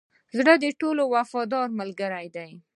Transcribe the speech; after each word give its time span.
زړه 0.37 0.53
ټولو 0.81 1.03
وفادار 1.13 1.67
ملګری 1.79 2.27
دی. 2.35 2.51